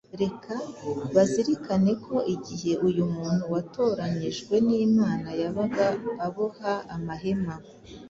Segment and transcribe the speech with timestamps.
[0.21, 0.55] Reka
[1.15, 5.87] bazirikane ko igihe uyu muntu watoranyijwe n’Imana yabaga
[6.25, 7.53] aboha amahema,